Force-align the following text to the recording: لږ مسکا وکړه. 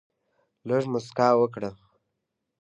لږ 0.67 0.83
مسکا 0.93 1.27
وکړه. 1.39 1.69